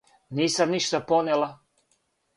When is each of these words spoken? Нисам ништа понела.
Нисам 0.39 0.73
ништа 0.75 1.03
понела. 1.13 1.51